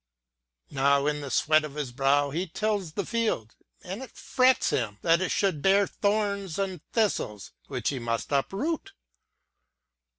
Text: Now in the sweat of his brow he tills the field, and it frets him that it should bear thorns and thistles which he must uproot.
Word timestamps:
Now 0.71 1.05
in 1.05 1.21
the 1.21 1.29
sweat 1.29 1.63
of 1.63 1.75
his 1.75 1.91
brow 1.91 2.31
he 2.31 2.47
tills 2.47 2.93
the 2.93 3.05
field, 3.05 3.55
and 3.83 4.01
it 4.01 4.09
frets 4.09 4.71
him 4.71 4.97
that 5.03 5.21
it 5.21 5.29
should 5.29 5.61
bear 5.61 5.85
thorns 5.85 6.57
and 6.57 6.81
thistles 6.91 7.51
which 7.67 7.89
he 7.89 7.99
must 7.99 8.31
uproot. 8.31 8.93